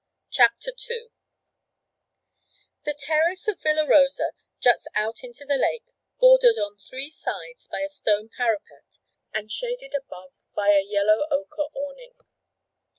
[0.31, 1.09] CHAPTER II
[2.85, 7.81] The terrace of Villa Rosa juts out into the lake, bordered on three sides by
[7.81, 8.97] a stone parapet,
[9.31, 12.15] and shaded above by a yellow ochre awning.